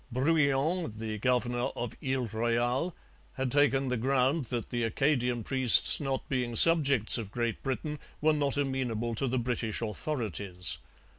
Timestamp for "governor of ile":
1.19-2.25